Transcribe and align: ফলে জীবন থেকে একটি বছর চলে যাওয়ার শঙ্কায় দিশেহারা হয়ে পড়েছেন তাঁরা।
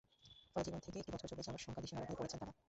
ফলে 0.51 0.63
জীবন 0.63 0.79
থেকে 0.79 0.97
একটি 0.99 1.11
বছর 1.11 1.27
চলে 1.27 1.41
যাওয়ার 1.41 1.63
শঙ্কায় 1.63 1.83
দিশেহারা 1.83 2.07
হয়ে 2.07 2.19
পড়েছেন 2.19 2.39
তাঁরা। 2.39 2.53